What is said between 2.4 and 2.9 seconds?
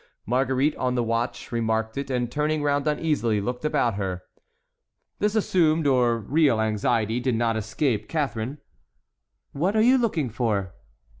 round